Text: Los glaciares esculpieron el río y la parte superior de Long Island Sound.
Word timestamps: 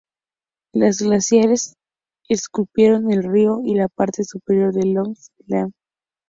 Los 0.73 1.03
glaciares 1.03 1.75
esculpieron 2.27 3.11
el 3.11 3.21
río 3.23 3.61
y 3.63 3.75
la 3.75 3.87
parte 3.87 4.23
superior 4.23 4.73
de 4.73 4.87
Long 4.87 5.11
Island 5.11 5.17
Sound. 5.47 5.73